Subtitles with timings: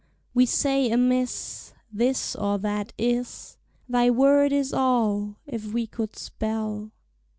[0.33, 6.89] We say amisse This or that is: Thy word is all, if we could spell.